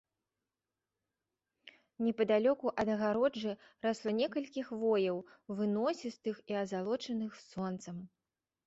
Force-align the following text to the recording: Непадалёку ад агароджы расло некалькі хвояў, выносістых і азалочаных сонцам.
Непадалёку 2.05 2.71
ад 2.85 2.89
агароджы 2.95 3.53
расло 3.87 4.09
некалькі 4.21 4.67
хвояў, 4.71 5.23
выносістых 5.61 6.35
і 6.53 6.61
азалочаных 6.65 7.31
сонцам. 7.49 7.97